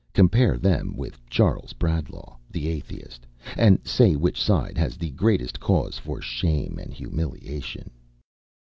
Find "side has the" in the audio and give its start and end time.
4.41-5.11